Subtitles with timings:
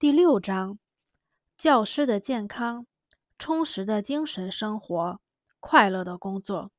[0.00, 0.78] 第六章：
[1.58, 2.86] 教师的健康、
[3.38, 5.20] 充实的精神生活、
[5.58, 6.72] 快乐的工作。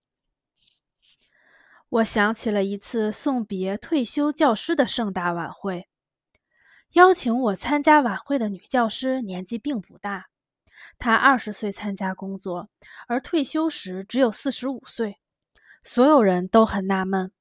[1.87, 5.87] 我想起了一次送别退休教师的盛大晚会。
[6.93, 10.29] 邀请我参加晚会的女教师年纪并不大，
[10.97, 12.71] 她二十岁参加工作，
[13.05, 15.19] 而退休时只有四十五岁。
[15.83, 17.31] 所有人都很纳闷，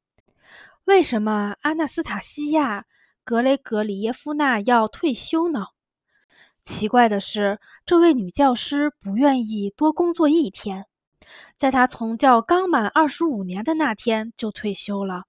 [0.84, 2.84] 为什么阿纳斯塔西亚？
[3.30, 5.66] 格雷格里耶夫娜要退休呢。
[6.60, 10.86] 奇怪的是，这位女教师不愿意多工作一天，
[11.56, 15.26] 在她从教刚满二十五年的那天就退休了。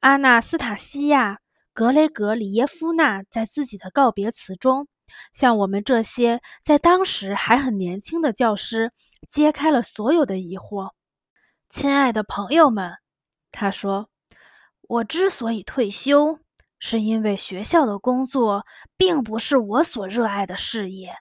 [0.00, 1.34] 阿纳斯塔西亚·
[1.72, 4.88] 格雷格里耶夫娜在自己的告别词中，
[5.32, 8.90] 向我们这些在当时还很年轻的教师
[9.28, 10.90] 揭开了所有的疑惑。
[11.68, 12.94] 亲爱的朋友们，
[13.52, 14.08] 她说
[14.88, 16.40] ：“我之所以退休。”
[16.86, 21.16] 是因为学校的工作并不是我所热爱的事业，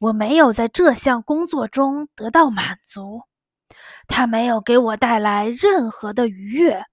[0.00, 3.22] 我没有在这项工作中得到满足，
[4.08, 6.84] 它没有给我带来任何的愉悦，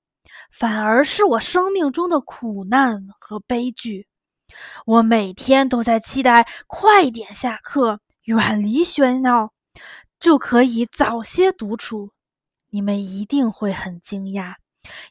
[0.52, 4.08] 反而是我生命中的苦难和悲剧。
[4.86, 9.52] 我每天都在期待快点下课，远离喧闹，
[10.19, 12.11] 就可以早些独处。
[12.69, 14.53] 你们一定会很惊讶。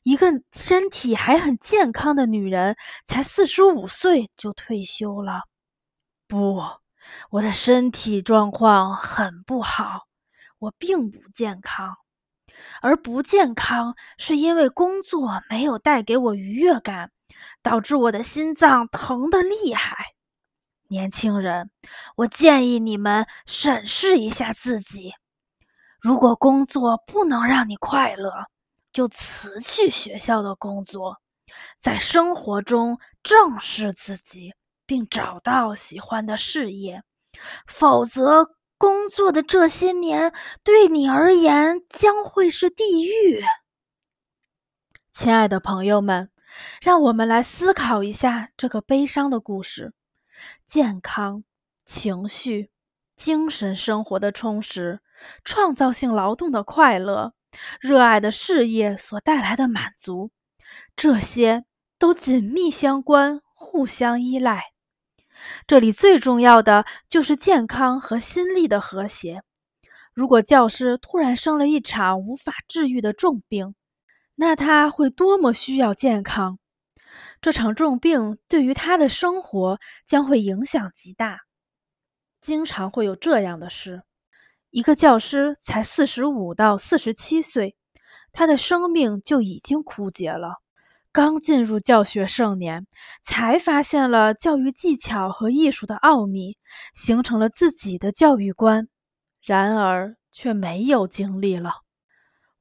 [0.02, 5.42] 一个身体还很健康的女人，才四十五岁就退休了。
[6.26, 6.62] 不，
[7.30, 10.06] 我的身体状况很不好，
[10.58, 11.96] 我并不健康，
[12.80, 17.10] 而不健康是因为工作没有带给我愉悦感，
[17.62, 19.96] 导致我的心脏疼得厉害。
[20.88, 21.70] 年轻人，
[22.16, 25.12] 我建议你们审视一下自己，
[26.00, 28.32] 如果工作不能让你快乐。
[28.92, 31.18] 就辞去学校的工作，
[31.78, 34.54] 在生活中正视自己，
[34.86, 37.02] 并找到喜欢的事业。
[37.66, 43.44] 否则，工作的这些年对你而言将会是地狱。
[45.12, 46.30] 亲爱的朋友们，
[46.80, 49.92] 让我们来思考一下这个悲伤的故事：
[50.64, 51.44] 健康、
[51.84, 52.70] 情绪、
[53.16, 55.00] 精神生活的充实，
[55.44, 57.34] 创造性劳动的快乐。
[57.80, 60.30] 热爱的事业所带来的满足，
[60.94, 61.64] 这些
[61.98, 64.72] 都紧密相关，互相依赖。
[65.66, 69.42] 这里最重要的就是健康和心力的和谐。
[70.12, 73.74] 如果教师突然生了一场无法治愈的重病，
[74.34, 76.58] 那他会多么需要健康！
[77.40, 81.42] 这场重病对于他的生活将会影响极大。
[82.40, 84.02] 经常会有这样的事。
[84.70, 87.74] 一个教师才四十五到四十七岁，
[88.32, 90.56] 他的生命就已经枯竭了。
[91.10, 92.86] 刚进入教学盛年，
[93.22, 96.58] 才发现了教育技巧和艺术的奥秘，
[96.92, 98.88] 形成了自己的教育观，
[99.42, 101.72] 然而却没有精力了。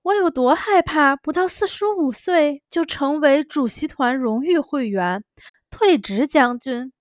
[0.01, 5.25] 我有多害怕不到四十五岁就成为主席团荣誉会员、
[5.69, 6.93] 退职将军？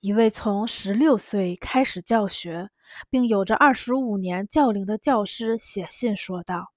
[0.00, 2.70] 一位从十六岁开始教学。
[3.10, 6.72] 并有着二十五年教龄的教师写信说道：“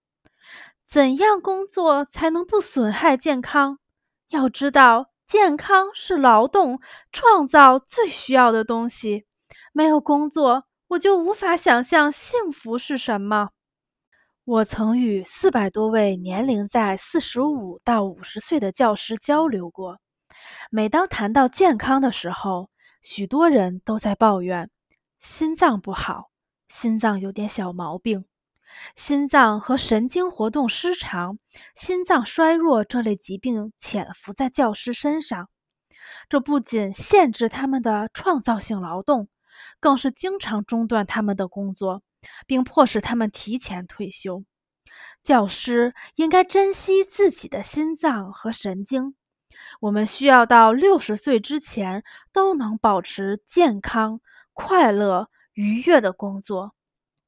[0.85, 3.79] 怎样工作才能不损害健康？
[4.27, 6.81] 要知道，健康是劳动
[7.13, 9.25] 创造最需要的东西。
[9.71, 13.51] 没有工作，我就无法想象幸福是什么。”
[14.43, 19.99] 我曾与四百多位年龄在四十五到五十岁的教师交流过。
[20.69, 22.69] 每当谈到健康的时候，
[23.01, 24.69] 许多人都在抱怨。
[25.19, 26.31] 心脏不好，
[26.67, 28.25] 心脏有点小毛病，
[28.95, 31.37] 心脏和神经活动失常、
[31.75, 35.49] 心脏衰弱这类疾病潜伏在教师身上，
[36.27, 39.29] 这不仅限制他们的创造性劳动，
[39.79, 42.01] 更是经常中断他们的工作，
[42.47, 44.43] 并迫使他们提前退休。
[45.23, 49.15] 教师应该珍惜自己的心脏和神经，
[49.79, 54.21] 我们需要到六十岁之前都能保持健康。
[54.53, 56.73] 快乐、愉悦的工作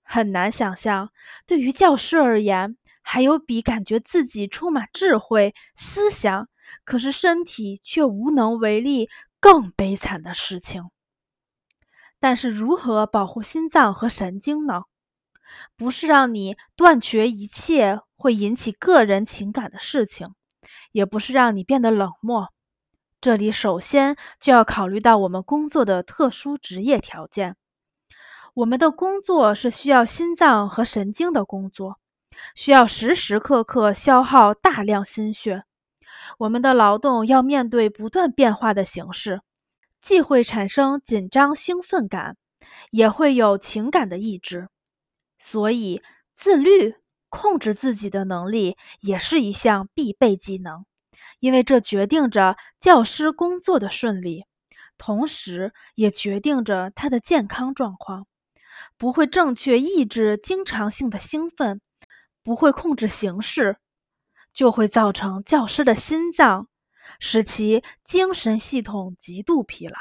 [0.03, 1.11] 很难想象。
[1.47, 6.49] 对于教师而言，还有比感觉自己充满智慧、思想，
[6.83, 9.09] 可是身体却无能为力
[9.39, 10.89] 更悲惨的事情。
[12.19, 14.83] 但是，如何保护心脏和神经呢？
[15.75, 20.33] 不是让你断绝一切会引起个人情感的事情，
[20.93, 22.53] 也不是让你变得冷漠。
[23.19, 27.57] 这里首先就要考虑到我们工作的特殊职业条件。
[28.53, 31.99] 我们的工作是需要心脏和神经的工作，
[32.55, 35.63] 需要时时刻刻消耗大量心血。
[36.37, 39.41] 我们的劳动要面对不断变化的形式，
[40.01, 42.37] 既会产生紧张兴奋感，
[42.91, 44.69] 也会有情感的抑制。
[45.39, 46.01] 所以，
[46.33, 46.95] 自律、
[47.35, 50.85] 控制自己的能力也是一项必备技能，
[51.39, 54.45] 因为这决定着教师工作的顺利，
[54.99, 58.27] 同时也决定着他的健康状况。
[58.99, 61.81] 不会正确抑制经常性的兴奋，
[62.43, 63.77] 不会控制形式，
[64.53, 66.67] 就会造成教师的心脏，
[67.19, 69.97] 使其精神系统极度疲劳。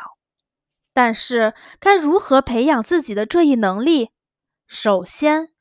[0.92, 4.10] 但是，该如何培养自己的这一能力？
[4.66, 5.51] 首先，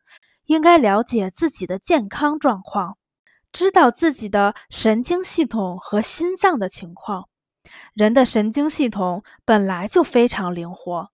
[0.51, 2.98] 应该了解自己的健康状况，
[3.53, 7.30] 知道自己的神经系统和心脏的情况。
[7.94, 11.09] 人的神经系统本来就非常灵活，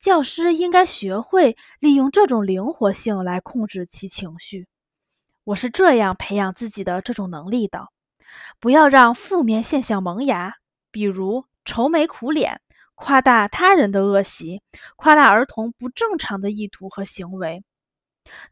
[0.00, 4.66] 教师应该学会利用这种灵活性来控制其情绪。
[5.44, 7.86] 我是这样培养自己的这种能力的：
[8.58, 10.56] 不要让负面现象萌芽，
[10.90, 12.60] 比如愁眉苦脸。
[12.96, 14.60] 夸大他人的恶习，
[14.96, 17.64] 夸大儿童不正常的意图和行为，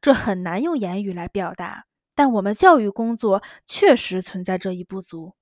[0.01, 1.85] 这很难用言语来表达。
[2.15, 5.35] 但我们教育工作确实存在这一不足，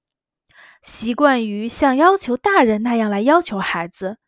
[0.83, 4.19] 习惯于像要求大人那样来要求孩子，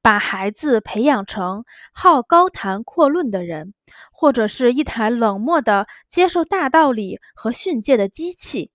[0.00, 3.74] 把孩子培养成好高谈阔论的人，
[4.12, 8.70] 或者是一台冷漠的接受大道理和训诫的机器。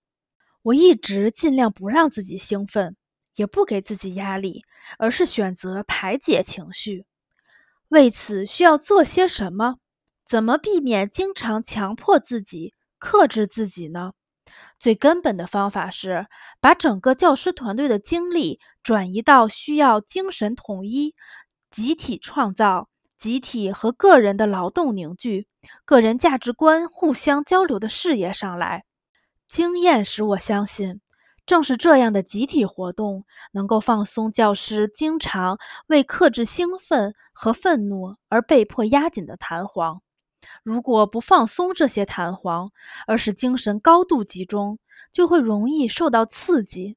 [0.62, 2.96] 我一直尽量不让自己兴奋。
[3.36, 4.64] 也不给自己压力，
[4.96, 7.04] 而是选择排解情绪。
[7.88, 9.76] 为此，需要做些什么？
[10.26, 14.12] 怎么避免经常强迫自己、克制自己呢？
[14.78, 16.26] 最根本的方法是
[16.60, 21.14] 把整个教师团队的精力转移到需要精神统一、
[21.70, 25.46] 集体创造、集体和个人的劳动凝聚、
[25.84, 28.84] 个人价值观互相交流的事业上来。
[29.46, 31.00] 经验使我相信。
[31.44, 35.56] 正是这样的集体活动，能够放松教师经常
[35.86, 40.02] 为克制兴奋和愤怒而被迫压紧的弹簧。
[40.66, 42.72] 如果不放松这些弹簧，
[43.06, 44.80] 而是精神高度集中，
[45.12, 46.96] 就会容易受到刺激，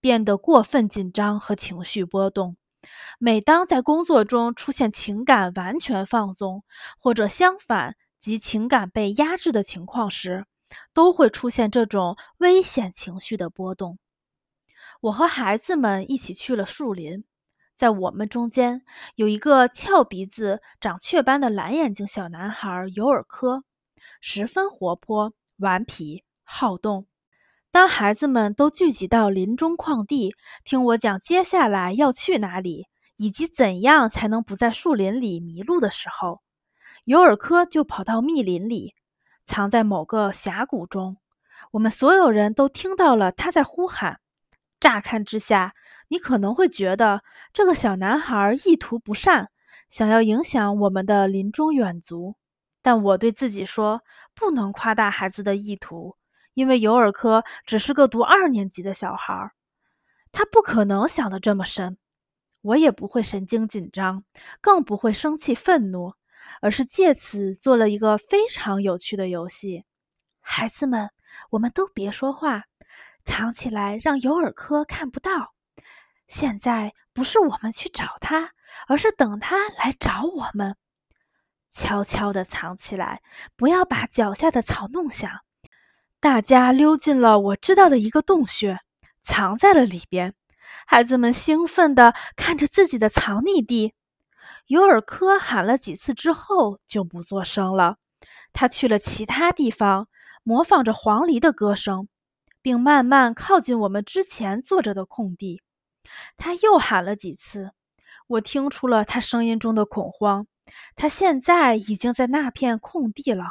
[0.00, 2.56] 变得过分紧张和情绪波动。
[3.20, 6.64] 每当在工作中出现情感完全放松，
[6.98, 10.46] 或者相反及情感被压制的情况时，
[10.92, 14.00] 都会出现这种危险情绪的波动。
[15.02, 17.22] 我和孩子们一起去了树林，
[17.74, 18.82] 在我们中间
[19.16, 23.64] 有一个翘鼻子、长雀斑的蓝眼睛小男孩尤尔科，
[24.20, 27.06] 十分活泼、顽皮、好动。
[27.72, 32.86] 当孩子们都聚集到林中旷地，听我讲接下来要去哪里，
[33.16, 36.42] 以及怎样才能不在树林里迷路的时候，
[37.06, 38.94] 尤尔科就跑到密林里。
[39.42, 41.16] 藏在某个峡谷中，
[41.72, 44.20] 我们所有人都听到了他在呼喊。
[44.80, 45.74] 乍看之下，
[46.08, 47.22] 你可能会觉得
[47.52, 49.50] 这个小男孩意图不善，
[49.88, 52.36] 想要影响我们的林中远足。
[52.82, 54.02] 但我对自己说，
[54.34, 56.16] 不能夸大孩子的意图，
[56.54, 59.52] 因为尤尔科只是个读二年级的小孩，
[60.32, 61.98] 他不可能想得这么深。
[62.62, 64.24] 我也不会神经紧张，
[64.60, 66.14] 更不会生气愤怒。
[66.60, 69.86] 而是借此做了一个非常有趣的游戏。
[70.40, 71.08] 孩子们，
[71.48, 72.64] 我们都别说话，
[73.24, 75.53] 藏起来，让尤尔科看不到。
[76.26, 78.52] 现在不是我们去找他，
[78.88, 80.76] 而是等他来找我们。
[81.70, 83.20] 悄悄地藏起来，
[83.56, 85.30] 不要把脚下的草弄响。
[86.20, 88.78] 大家溜进了我知道的一个洞穴，
[89.20, 90.34] 藏在了里边。
[90.86, 93.94] 孩子们兴奋地看着自己的藏匿地。
[94.68, 97.96] 尤尔科喊了几次之后就不作声了，
[98.52, 100.08] 他去了其他地方，
[100.42, 102.08] 模仿着黄鹂的歌声，
[102.62, 105.60] 并慢慢靠近我们之前坐着的空地。
[106.36, 107.72] 他又喊了几次，
[108.26, 110.46] 我听出了他声音中的恐慌。
[110.96, 113.44] 他现在已经在那片空地了，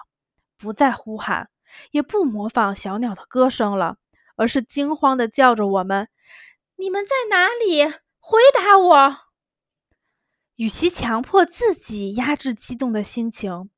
[0.58, 1.50] 不再呼喊，
[1.92, 3.98] 也不模仿小鸟的歌声了，
[4.36, 6.08] 而是惊慌地叫着我们
[6.78, 7.86] ：“你们在哪里？
[8.20, 9.18] 回答我！”
[10.58, 13.70] 与其强迫自己压制激动的心情，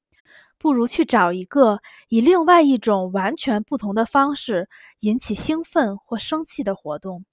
[0.58, 7.26] 不如去找一个以另外一种完全不同的方式引起兴奋或生气的活动，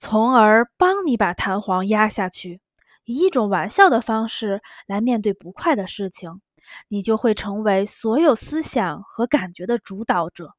[0.00, 2.62] 从而帮你把弹簧压下去。
[3.04, 6.40] 以一种玩笑的方式来面对不快的事情，
[6.88, 10.54] 你就会成为所有思想和感觉的主导者。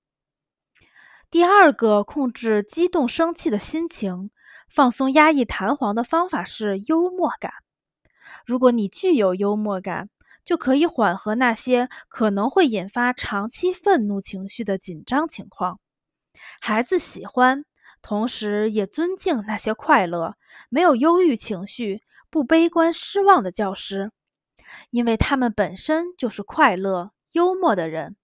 [1.31, 4.29] 第二个控制激动生气的心情、
[4.69, 7.51] 放松压抑弹簧的方法是幽默感。
[8.45, 10.09] 如果你具有幽默感，
[10.43, 15.79] 就可以缓和那些可能会引发长期愤怒情绪的紧张情况。
[16.59, 17.63] 孩子喜欢，
[18.01, 20.35] 同时也尊敬那些快乐、
[20.69, 24.11] 没有忧郁情绪、不悲观失望的教师，
[24.89, 28.15] 因为他们本身就是快乐、幽默的人。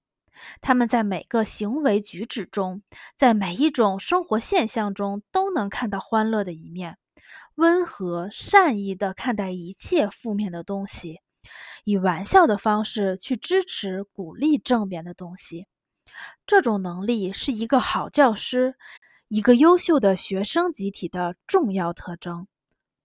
[0.61, 2.83] 他们在每个行为举止中，
[3.15, 6.97] 在每一种生活现象中都能看到欢乐的一面，
[7.55, 11.21] 温和善意地看待一切负面的东西，
[11.85, 15.65] 以玩笑的方式去支持鼓励正面的东西。
[16.45, 18.75] 这种能力是一个好教师。
[19.29, 22.47] 一个优秀的学生集体的重要特征。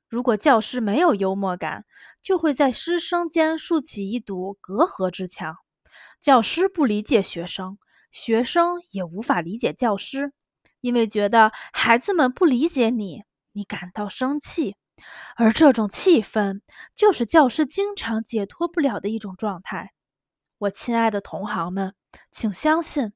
[0.09, 1.85] 如果教师没有幽默感，
[2.23, 5.57] 就会在师生间竖起一堵隔阂之墙。
[6.21, 7.76] 教师不理解学生，
[8.12, 10.33] 学生也无法理解教师，
[10.81, 14.76] 因为觉得孩子们不理解你，你感到生气。
[15.35, 16.61] 而这种气氛，
[16.95, 19.93] 就是教师经常解脱不了的一种状态。
[20.59, 21.95] 我亲爱的同行们，
[22.31, 23.12] 请相信，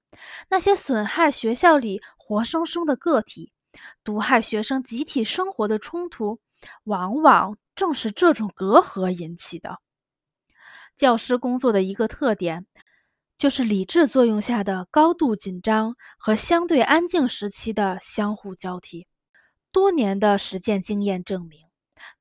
[0.49, 2.03] 那些损害学校里。
[2.29, 3.53] 活生生的个体，
[4.03, 6.41] 毒害学生集体生活的冲突，
[6.83, 9.79] 往往正是这种隔阂引起的。
[10.97, 12.67] 教师工作的一个特点，
[13.39, 19.07] 就是理智作用下的高度紧张和相对安静时期的相互交替。
[19.71, 21.61] 多年的实践经验证明，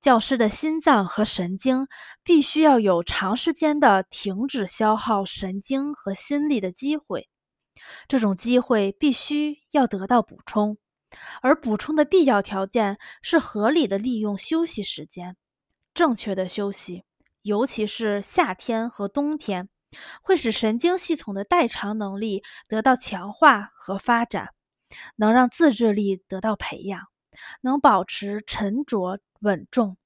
[0.02, 1.88] 教师的心脏和神经
[2.24, 7.28] 必须要有长时间的停止消耗神经和心力的机会。
[8.08, 10.78] 这种机会必须要得到补充，
[11.42, 15.36] 而补充的必要条件是合理的利用休息时间。
[15.94, 17.04] 正确的休息，
[17.44, 19.70] 尤其是夏天和冬天，
[20.22, 24.50] 会使神经系统的代偿能力得到强化和发展，
[25.16, 27.02] 能让自制力得到培养，
[27.62, 29.98] 能保持沉着稳重，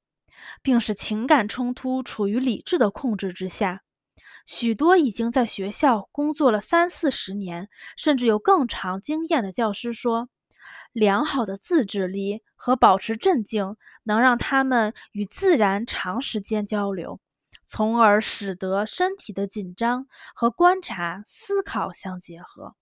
[0.61, 3.81] 并使情感冲突处于理智的控制之下。
[4.45, 10.29] 许多已经在学校工作了三四十年，甚至有更长经验的教师说，
[10.91, 17.19] 良好的自制力和保持镇静能让他们与自然长时间交流，
[17.65, 22.75] 从而使得身体的紧张和观察、思考相结合。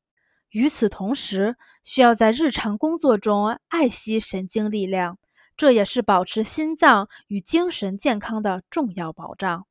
[0.49, 5.19] 与此同时，需要在日常工作中爱惜神经力量，
[5.57, 9.67] 这也是保持心脏与精神健康的重要保障。